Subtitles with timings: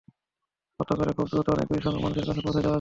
[0.79, 2.69] এতে করে খুব দ্রুত অনেক বেশি সংখ্যক মানুষের কাছে পৌঁছে যাওয়া যায়।